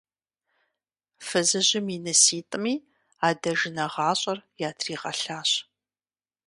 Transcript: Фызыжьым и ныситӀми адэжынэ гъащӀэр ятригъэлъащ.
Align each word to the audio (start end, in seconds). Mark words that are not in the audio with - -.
Фызыжьым 1.27 1.87
и 1.95 1.97
ныситӀми 2.03 2.73
адэжынэ 3.27 3.85
гъащӀэр 3.93 4.39
ятригъэлъащ. 4.69 5.51